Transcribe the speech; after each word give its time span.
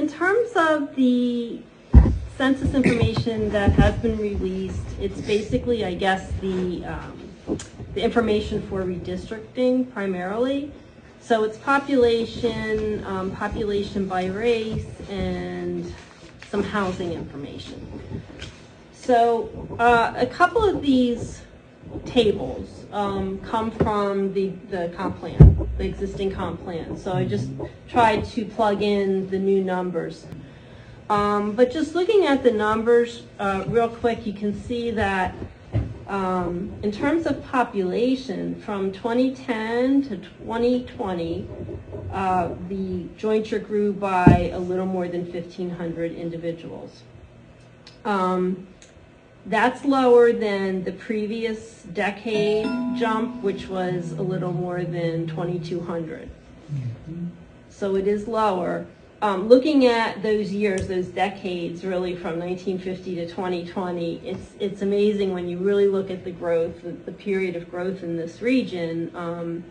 In 0.00 0.08
terms 0.08 0.52
of 0.56 0.96
the 0.96 1.60
census 2.38 2.72
information 2.72 3.50
that 3.50 3.72
has 3.72 3.94
been 3.96 4.16
released, 4.16 4.80
it's 4.98 5.20
basically, 5.20 5.84
I 5.84 5.92
guess, 5.92 6.32
the, 6.40 6.86
um, 6.86 7.58
the 7.92 8.00
information 8.02 8.62
for 8.62 8.82
redistricting 8.82 9.92
primarily. 9.92 10.72
So 11.20 11.44
it's 11.44 11.58
population, 11.58 13.04
um, 13.04 13.30
population 13.32 14.08
by 14.08 14.24
race, 14.24 14.86
and 15.10 15.92
some 16.48 16.62
housing 16.62 17.12
information. 17.12 18.22
So 18.94 19.76
uh, 19.78 20.14
a 20.16 20.24
couple 20.24 20.64
of 20.64 20.80
these 20.80 21.42
tables 22.04 22.86
um, 22.92 23.38
come 23.40 23.70
from 23.70 24.32
the, 24.32 24.48
the 24.70 24.92
comp 24.96 25.18
plan, 25.18 25.68
the 25.78 25.84
existing 25.84 26.30
comp 26.30 26.62
plan. 26.64 26.96
So 26.96 27.12
I 27.12 27.24
just 27.24 27.50
tried 27.88 28.24
to 28.26 28.44
plug 28.44 28.82
in 28.82 29.28
the 29.30 29.38
new 29.38 29.62
numbers. 29.62 30.26
Um, 31.08 31.52
but 31.52 31.72
just 31.72 31.94
looking 31.94 32.26
at 32.26 32.42
the 32.42 32.52
numbers 32.52 33.24
uh, 33.38 33.64
real 33.66 33.88
quick, 33.88 34.26
you 34.26 34.32
can 34.32 34.54
see 34.62 34.92
that 34.92 35.34
um, 36.06 36.72
in 36.82 36.90
terms 36.90 37.26
of 37.26 37.44
population, 37.44 38.60
from 38.62 38.90
2010 38.90 40.02
to 40.02 40.16
2020, 40.16 41.48
uh, 42.12 42.50
the 42.68 43.06
jointure 43.16 43.60
grew 43.60 43.92
by 43.92 44.50
a 44.52 44.58
little 44.58 44.86
more 44.86 45.06
than 45.06 45.32
1,500 45.32 46.12
individuals. 46.12 47.02
Um, 48.04 48.66
that's 49.46 49.84
lower 49.84 50.32
than 50.32 50.84
the 50.84 50.92
previous 50.92 51.82
decade 51.92 52.66
jump, 52.98 53.42
which 53.42 53.68
was 53.68 54.12
a 54.12 54.22
little 54.22 54.52
more 54.52 54.84
than 54.84 55.26
2,200. 55.26 56.30
So 57.68 57.96
it 57.96 58.06
is 58.06 58.28
lower. 58.28 58.86
Um, 59.22 59.48
looking 59.48 59.86
at 59.86 60.22
those 60.22 60.50
years, 60.50 60.86
those 60.86 61.08
decades, 61.08 61.84
really 61.84 62.14
from 62.14 62.38
1950 62.38 63.16
to 63.16 63.26
2020, 63.26 64.20
it's 64.24 64.52
it's 64.58 64.80
amazing 64.80 65.34
when 65.34 65.46
you 65.46 65.58
really 65.58 65.86
look 65.86 66.10
at 66.10 66.24
the 66.24 66.30
growth, 66.30 66.82
the, 66.82 66.92
the 66.92 67.12
period 67.12 67.54
of 67.54 67.70
growth 67.70 68.02
in 68.02 68.16
this 68.16 68.40
region. 68.40 69.10
Um, 69.14 69.64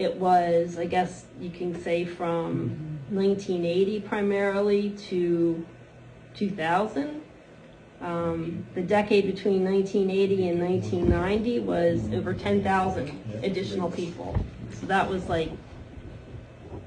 it 0.00 0.16
was, 0.16 0.78
I 0.78 0.86
guess, 0.86 1.26
you 1.40 1.50
can 1.50 1.80
say 1.80 2.04
from 2.04 2.98
1980 3.10 4.00
primarily 4.00 4.90
to 5.08 5.64
2000. 6.34 7.22
Um, 8.00 8.64
the 8.74 8.82
decade 8.82 9.26
between 9.26 9.64
1980 9.64 10.48
and 10.50 10.60
1990 10.60 11.60
was 11.60 12.12
over 12.12 12.32
10,000 12.32 13.40
additional 13.42 13.90
people. 13.90 14.38
So 14.72 14.86
that 14.86 15.08
was 15.08 15.28
like 15.28 15.50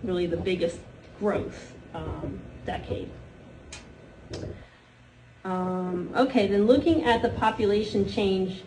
really 0.04 0.26
the 0.26 0.38
biggest 0.38 0.80
growth 1.20 1.74
um, 1.94 2.40
decade. 2.66 3.10
Um, 5.44 6.12
okay, 6.16 6.48
then 6.48 6.66
looking 6.66 7.04
at 7.04 7.22
the 7.22 7.30
population 7.30 8.08
change 8.08 8.64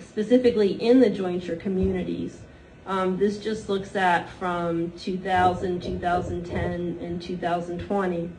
specifically 0.00 0.72
in 0.72 1.00
the 1.00 1.10
jointure 1.10 1.54
communities, 1.54 2.40
um, 2.86 3.16
this 3.16 3.38
just 3.38 3.68
looks 3.68 3.94
at 3.94 4.28
from 4.28 4.90
2000, 4.92 5.82
2010, 5.82 6.98
and 7.00 7.22
2020 7.22 8.30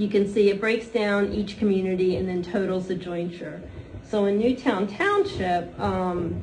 you 0.00 0.08
can 0.08 0.26
see 0.26 0.48
it 0.48 0.58
breaks 0.58 0.86
down 0.86 1.30
each 1.30 1.58
community 1.58 2.16
and 2.16 2.26
then 2.26 2.42
totals 2.42 2.88
the 2.88 2.94
jointure. 2.94 3.62
So 4.08 4.24
in 4.24 4.38
Newtown 4.38 4.86
Township, 4.86 5.78
um, 5.78 6.42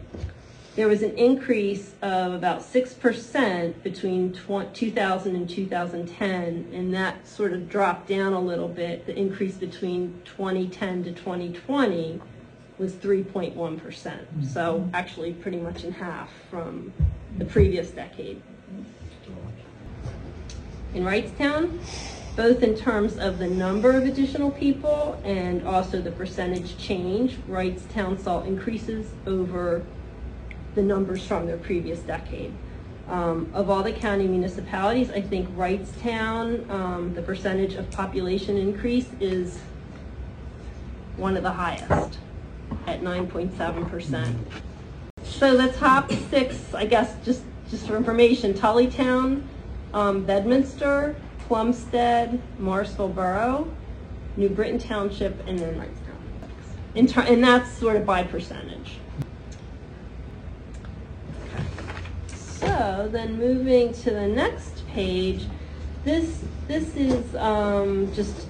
there 0.75 0.87
was 0.87 1.01
an 1.01 1.17
increase 1.17 1.95
of 2.03 2.33
about 2.33 2.61
6% 2.61 3.81
between 3.81 4.31
2000 4.31 5.35
and 5.35 5.49
2010, 5.49 6.69
and 6.71 6.93
that 6.93 7.27
sort 7.27 7.51
of 7.51 7.67
dropped 7.67 8.07
down 8.07 8.33
a 8.33 8.39
little 8.39 8.67
bit. 8.67 9.07
The 9.07 9.17
increase 9.17 9.55
between 9.55 10.21
2010 10.25 11.05
to 11.05 11.11
2020 11.13 12.21
was 12.77 12.93
3.1%. 12.93 14.45
So 14.53 14.87
actually 14.93 15.33
pretty 15.33 15.57
much 15.57 15.83
in 15.83 15.93
half 15.93 16.29
from 16.51 16.93
the 17.39 17.45
previous 17.45 17.89
decade. 17.89 18.39
In 20.93 21.03
Wrightstown, 21.03 21.79
both 22.37 22.61
in 22.61 22.75
terms 22.75 23.17
of 23.17 23.39
the 23.39 23.47
number 23.47 23.97
of 23.97 24.05
additional 24.05 24.51
people 24.51 25.19
and 25.25 25.67
also 25.67 25.99
the 25.99 26.11
percentage 26.11 26.77
change. 26.77 27.35
Wrightstown 27.49 28.17
saw 28.19 28.43
increases 28.43 29.09
over 29.25 29.83
the 30.75 30.83
numbers 30.83 31.25
from 31.25 31.47
their 31.47 31.57
previous 31.57 31.99
decade. 32.01 32.53
Um, 33.09 33.49
of 33.55 33.71
all 33.71 33.81
the 33.81 33.91
county 33.91 34.27
municipalities, 34.27 35.09
I 35.09 35.19
think 35.19 35.49
Wrightstown, 35.55 36.69
um, 36.69 37.13
the 37.15 37.23
percentage 37.23 37.73
of 37.73 37.89
population 37.89 38.55
increase 38.55 39.07
is 39.19 39.59
one 41.15 41.35
of 41.37 41.41
the 41.41 41.51
highest 41.51 42.19
at 42.85 43.01
9.7%. 43.01 44.35
So 45.23 45.57
the 45.57 45.71
top 45.73 46.11
six, 46.29 46.75
I 46.75 46.85
guess, 46.85 47.15
just, 47.25 47.41
just 47.71 47.87
for 47.87 47.97
information, 47.97 48.53
Tullytown, 48.53 49.41
um, 49.95 50.23
Bedminster, 50.23 51.15
Plumstead, 51.47 52.41
Morrisville 52.59 53.07
Borough, 53.07 53.71
New 54.35 54.49
Britain 54.49 54.79
Township, 54.79 55.47
and 55.47 55.57
then 55.57 55.75
Wrightstown. 55.75 57.27
and 57.29 57.43
that's 57.43 57.71
sort 57.71 57.95
of 57.95 58.05
by 58.05 58.23
percentage. 58.23 58.99
So 62.27 63.07
then 63.11 63.37
moving 63.37 63.93
to 63.93 64.11
the 64.11 64.27
next 64.27 64.85
page, 64.87 65.45
this 66.03 66.43
this 66.67 66.95
is 66.97 67.35
um, 67.35 68.13
just 68.13 68.47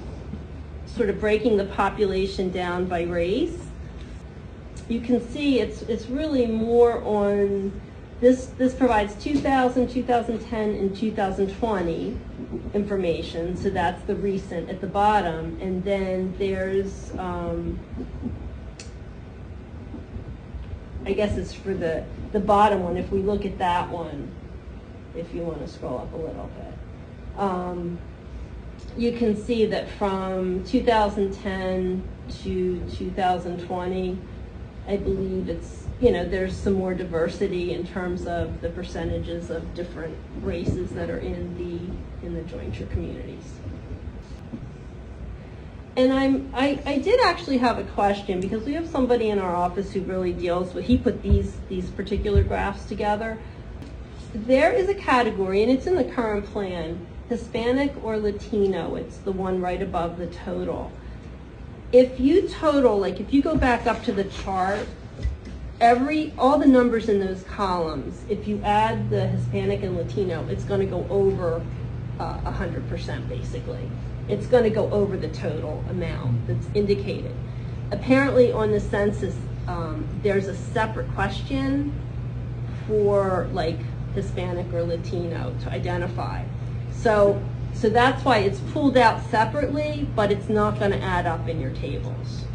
sort 0.88 1.10
of 1.10 1.20
breaking 1.20 1.58
the 1.58 1.66
population 1.66 2.50
down 2.50 2.86
by 2.86 3.04
race. 3.04 3.60
You 4.90 5.02
can 5.02 5.22
see 5.30 5.60
it's 5.60 5.84
it's 5.84 6.08
really 6.08 6.48
more 6.48 7.04
on 7.04 7.72
this, 8.20 8.48
this 8.58 8.74
provides 8.74 9.14
2000, 9.24 9.90
2010, 9.90 10.70
and 10.70 10.96
2020 10.96 12.18
information, 12.74 13.56
so 13.56 13.70
that's 13.70 14.02
the 14.04 14.16
recent 14.16 14.70
at 14.70 14.82
the 14.82 14.88
bottom. 14.88 15.58
And 15.62 15.84
then 15.84 16.34
there's, 16.40 17.12
um, 17.18 17.80
I 21.06 21.14
guess 21.14 21.38
it's 21.38 21.54
for 21.54 21.74
the, 21.74 22.04
the 22.32 22.40
bottom 22.40 22.84
one, 22.84 22.98
if 22.98 23.12
we 23.12 23.20
look 23.20 23.46
at 23.46 23.58
that 23.60 23.90
one, 23.90 24.32
if 25.16 25.34
you 25.34 25.42
want 25.42 25.60
to 25.60 25.68
scroll 25.68 26.00
up 26.00 26.12
a 26.14 26.18
little 26.18 26.50
bit. 26.58 27.40
Um, 27.40 28.00
you 28.98 29.12
can 29.12 29.38
see 29.38 29.68
that 29.68 29.90
from 29.92 30.64
2010 30.64 32.04
to 32.44 32.82
2020, 32.98 34.18
I 34.88 34.98
believe 34.98 35.50
it's 35.50 35.87
you 36.00 36.12
know, 36.12 36.28
there's 36.28 36.56
some 36.56 36.74
more 36.74 36.94
diversity 36.94 37.74
in 37.74 37.86
terms 37.86 38.28
of 38.28 38.62
the 38.62 38.70
percentages 38.70 39.50
of 39.50 39.74
different 39.74 40.16
races 40.42 40.92
that 40.92 41.10
are 41.10 41.18
in 41.18 41.58
the 41.58 42.26
in 42.26 42.34
the 42.36 42.42
jointure 42.42 42.86
communities. 42.88 43.54
And 45.96 46.14
I'm 46.14 46.52
I, 46.54 46.80
I 46.86 47.00
did 47.00 47.20
actually 47.26 47.58
have 47.58 47.80
a 47.80 47.84
question 47.84 48.40
because 48.40 48.64
we 48.64 48.74
have 48.74 48.88
somebody 48.88 49.30
in 49.30 49.40
our 49.40 49.56
office 49.56 49.92
who 49.92 50.02
really 50.02 50.34
deals 50.34 50.76
with 50.76 50.86
he 50.86 50.98
put 50.98 51.24
these 51.24 51.58
these 51.68 51.90
particular 51.90 52.44
graphs 52.44 52.86
together. 52.86 53.40
There 54.36 54.72
is 54.72 54.90
a 54.90 54.96
category 54.96 55.64
and 55.64 55.72
it's 55.72 55.88
in 55.88 55.96
the 55.96 56.04
current 56.04 56.46
plan, 56.46 57.08
Hispanic 57.28 57.96
or 58.04 58.20
Latino. 58.20 58.96
It's 58.96 59.18
the 59.18 59.32
one 59.32 59.60
right 59.62 59.82
above 59.82 60.20
the 60.20 60.28
total. 60.28 60.92
If 61.92 62.20
you 62.20 62.48
total, 62.48 63.00
like 63.00 63.20
if 63.20 63.34
you 63.34 63.42
go 63.42 63.56
back 63.56 63.88
up 63.88 64.04
to 64.04 64.12
the 64.12 64.26
chart 64.26 64.88
every 65.80 66.34
all 66.38 66.58
the 66.58 66.66
numbers 66.66 67.10
in 67.10 67.20
those 67.20 67.44
columns, 67.44 68.24
if 68.30 68.48
you 68.48 68.62
add 68.64 69.10
the 69.10 69.28
Hispanic 69.28 69.84
and 69.84 69.96
Latino, 69.96 70.48
it's 70.48 70.64
going 70.64 70.80
to 70.80 70.86
go 70.86 71.06
over 71.10 71.64
uh, 72.20 72.40
100% 72.40 73.30
basically. 73.30 73.90
It's 74.28 74.48
going 74.48 74.64
to 74.64 74.70
go 74.70 74.90
over 74.92 75.16
the 75.16 75.30
total 75.30 75.84
amount 75.90 76.48
that's 76.48 76.68
indicated. 76.74 77.34
Apparently 77.92 78.52
on 78.52 78.72
the 78.72 78.80
census, 78.80 79.36
um, 79.68 80.08
there's 80.24 80.48
a 80.48 80.56
separate 80.56 81.10
question 81.14 81.94
for 82.88 83.48
like 83.54 83.78
Hispanic 84.16 84.72
or 84.74 84.84
Latino 84.84 85.56
to 85.62 85.70
identify. 85.70 86.44
So, 86.92 87.42
so 87.74 87.90
that's 87.90 88.24
why 88.26 88.40
it's 88.40 88.60
pulled 88.72 88.98
out 88.98 89.24
separately, 89.30 90.08
but 90.16 90.32
it's 90.32 90.50
not 90.50 90.80
going 90.80 90.92
to 90.92 91.02
add 91.02 91.26
up 91.28 91.48
in 91.48 91.62
your 91.62 91.72
tables. 91.72 92.46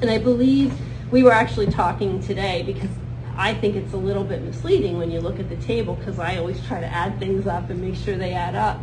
And 0.00 0.10
I 0.10 0.18
believe 0.18 0.74
we 1.12 1.22
were 1.22 1.30
actually 1.30 1.66
talking 1.66 2.20
today 2.20 2.62
because 2.62 2.90
I 3.36 3.52
think 3.54 3.76
it's 3.76 3.92
a 3.92 3.98
little 3.98 4.24
bit 4.24 4.42
misleading 4.42 4.98
when 4.98 5.10
you 5.10 5.20
look 5.20 5.38
at 5.38 5.50
the 5.50 5.56
table 5.56 5.94
because 5.94 6.18
I 6.18 6.38
always 6.38 6.64
try 6.66 6.80
to 6.80 6.86
add 6.86 7.18
things 7.18 7.46
up 7.46 7.68
and 7.68 7.80
make 7.80 7.96
sure 7.96 8.16
they 8.16 8.32
add 8.32 8.54
up. 8.54 8.80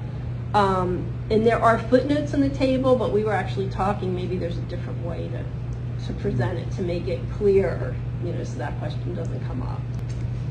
Um, 0.54 1.12
and 1.32 1.46
there 1.46 1.62
are 1.62 1.80
footnotes 1.80 2.34
in 2.34 2.42
the 2.42 2.50
table, 2.50 2.96
but 2.96 3.12
we 3.12 3.24
were 3.24 3.34
actually 3.34 3.70
talking 3.70 4.16
maybe 4.16 4.38
there's 4.38 4.58
a 4.58 4.64
different 4.64 5.04
way 5.04 5.30
to, 5.30 6.06
to 6.06 6.14
present 6.22 6.60
it 6.60 6.72
to 6.74 6.84
make 6.84 7.08
it 7.08 7.20
clearer, 7.32 7.96
you 8.24 8.32
know, 8.32 8.44
so 8.44 8.58
that 8.60 8.78
question 8.78 9.16
doesn't 9.16 9.46
come 9.48 9.64
up. 9.64 9.82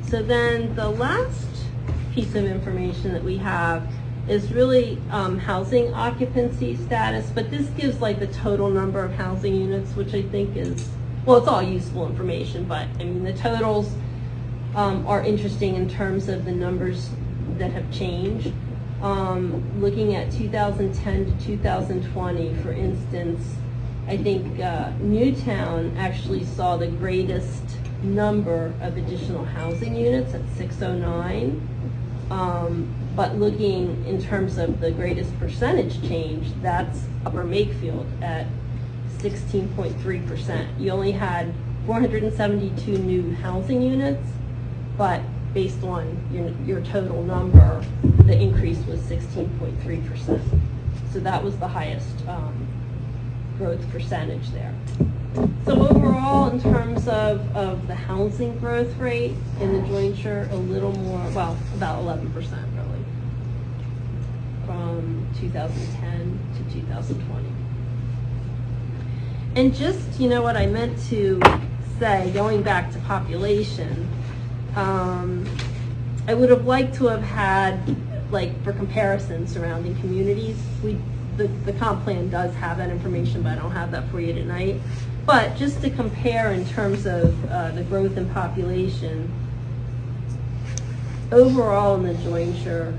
So 0.08 0.22
then 0.22 0.74
the 0.74 0.88
last 0.88 1.46
piece 2.12 2.34
of 2.34 2.44
information 2.44 3.12
that 3.12 3.22
we 3.22 3.36
have 3.38 3.88
is 4.28 4.52
really 4.52 4.98
um, 5.10 5.38
housing 5.38 5.94
occupancy 5.94 6.76
status, 6.76 7.30
but 7.30 7.50
this 7.50 7.68
gives 7.70 8.00
like 8.00 8.18
the 8.18 8.26
total 8.28 8.68
number 8.68 9.04
of 9.04 9.14
housing 9.14 9.54
units, 9.54 9.94
which 9.94 10.12
I 10.14 10.22
think 10.22 10.56
is, 10.56 10.88
well, 11.28 11.36
it's 11.36 11.46
all 11.46 11.62
useful 11.62 12.06
information, 12.06 12.64
but 12.64 12.88
I 12.98 13.04
mean, 13.04 13.22
the 13.22 13.34
totals 13.34 13.92
um, 14.74 15.06
are 15.06 15.22
interesting 15.22 15.74
in 15.74 15.86
terms 15.86 16.26
of 16.26 16.46
the 16.46 16.52
numbers 16.52 17.10
that 17.58 17.70
have 17.72 17.92
changed. 17.92 18.50
Um, 19.02 19.62
Looking 19.78 20.14
at 20.14 20.32
2010 20.32 21.26
to 21.26 21.44
2020, 21.44 22.54
for 22.62 22.72
instance, 22.72 23.56
I 24.06 24.16
think 24.16 24.58
uh, 24.58 24.90
Newtown 25.00 25.94
actually 25.98 26.46
saw 26.46 26.78
the 26.78 26.86
greatest 26.86 27.62
number 28.02 28.72
of 28.80 28.96
additional 28.96 29.44
housing 29.44 29.94
units 29.96 30.32
at 30.32 30.40
609. 30.56 31.60
Um, 32.30 32.94
But 33.14 33.36
looking 33.36 34.02
in 34.06 34.22
terms 34.22 34.56
of 34.56 34.80
the 34.80 34.92
greatest 34.92 35.38
percentage 35.38 36.00
change, 36.08 36.54
that's 36.62 37.02
Upper 37.26 37.44
Makefield 37.44 38.06
at 38.22 38.46
16.3%. 39.18 40.80
You 40.80 40.90
only 40.90 41.12
had 41.12 41.52
472 41.86 42.98
new 42.98 43.34
housing 43.36 43.82
units, 43.82 44.26
but 44.96 45.20
based 45.54 45.82
on 45.82 46.16
your, 46.32 46.50
your 46.66 46.84
total 46.84 47.22
number, 47.22 47.84
the 48.24 48.38
increase 48.38 48.78
was 48.86 49.00
16.3%. 49.00 50.60
So 51.12 51.20
that 51.20 51.42
was 51.42 51.56
the 51.56 51.68
highest 51.68 52.26
um, 52.28 52.68
growth 53.56 53.88
percentage 53.90 54.50
there. 54.50 54.74
So 55.64 55.88
overall, 55.88 56.50
in 56.50 56.60
terms 56.60 57.08
of, 57.08 57.56
of 57.56 57.86
the 57.86 57.94
housing 57.94 58.58
growth 58.58 58.96
rate 58.96 59.34
in 59.60 59.72
the 59.72 59.88
jointure, 59.88 60.48
a 60.50 60.56
little 60.56 60.92
more, 60.92 61.30
well, 61.30 61.56
about 61.74 62.02
11% 62.02 62.34
really, 62.34 63.04
from 64.66 65.26
2010 65.40 66.38
to 66.56 66.74
2020. 66.74 67.47
And 69.58 69.74
just, 69.74 70.20
you 70.20 70.28
know 70.28 70.40
what 70.40 70.56
I 70.56 70.66
meant 70.66 70.96
to 71.08 71.42
say, 71.98 72.30
going 72.32 72.62
back 72.62 72.92
to 72.92 72.98
population, 73.00 74.08
um, 74.76 75.44
I 76.28 76.34
would 76.34 76.48
have 76.50 76.64
liked 76.64 76.94
to 76.98 77.06
have 77.06 77.22
had, 77.22 77.96
like, 78.30 78.62
for 78.62 78.72
comparison 78.72 79.48
surrounding 79.48 79.96
communities, 79.96 80.56
we, 80.84 80.96
the, 81.38 81.48
the 81.48 81.72
comp 81.72 82.04
plan 82.04 82.30
does 82.30 82.54
have 82.54 82.76
that 82.76 82.88
information, 82.88 83.42
but 83.42 83.50
I 83.50 83.54
don't 83.56 83.72
have 83.72 83.90
that 83.90 84.08
for 84.10 84.20
you 84.20 84.32
tonight. 84.32 84.80
But 85.26 85.56
just 85.56 85.80
to 85.80 85.90
compare 85.90 86.52
in 86.52 86.64
terms 86.64 87.04
of, 87.04 87.50
uh, 87.50 87.72
the 87.72 87.82
growth 87.82 88.16
in 88.16 88.30
population, 88.30 89.28
overall 91.32 91.96
in 91.96 92.04
the 92.04 92.14
jointure, 92.22 92.96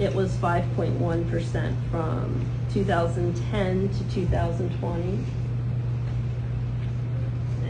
it 0.00 0.12
was 0.16 0.36
five 0.38 0.64
point 0.74 0.94
one 0.94 1.30
percent 1.30 1.76
from 1.92 2.44
two 2.72 2.84
thousand 2.84 3.36
ten 3.52 3.88
to 3.88 4.04
two 4.12 4.26
thousand 4.26 4.76
twenty. 4.80 5.24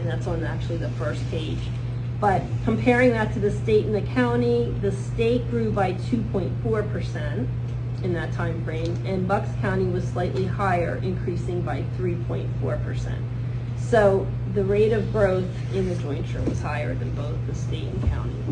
And 0.01 0.09
that's 0.09 0.25
on 0.25 0.43
actually 0.43 0.77
the 0.77 0.89
first 0.89 1.29
page. 1.29 1.59
But 2.19 2.41
comparing 2.65 3.11
that 3.11 3.33
to 3.33 3.39
the 3.39 3.51
state 3.51 3.85
and 3.85 3.93
the 3.93 4.01
county, 4.01 4.71
the 4.81 4.91
state 4.91 5.47
grew 5.51 5.71
by 5.71 5.93
two 5.93 6.23
point 6.31 6.51
four 6.63 6.81
percent 6.83 7.47
in 8.03 8.11
that 8.13 8.33
time 8.33 8.65
frame, 8.65 8.99
and 9.05 9.27
Bucks 9.27 9.49
County 9.61 9.85
was 9.85 10.03
slightly 10.07 10.45
higher, 10.45 10.95
increasing 11.03 11.61
by 11.61 11.83
three 11.97 12.15
point 12.15 12.49
four 12.59 12.77
percent. 12.77 13.23
So 13.77 14.25
the 14.55 14.63
rate 14.63 14.91
of 14.91 15.11
growth 15.11 15.45
in 15.73 15.87
the 15.87 15.95
jointure 15.95 16.41
was 16.41 16.59
higher 16.59 16.95
than 16.95 17.13
both 17.13 17.37
the 17.45 17.53
state 17.53 17.83
and 17.83 18.09
county. 18.09 18.43